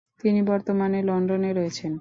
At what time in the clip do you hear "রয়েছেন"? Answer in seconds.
1.53-1.89